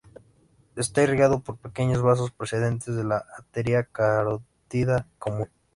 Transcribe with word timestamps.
Esta 0.75 1.03
irrigado 1.03 1.41
por 1.41 1.57
pequeños 1.59 2.01
vasos 2.01 2.31
procedentes 2.31 2.95
de 2.95 3.03
la 3.03 3.23
arteria 3.37 3.83
carótida 3.83 5.05
común. 5.19 5.47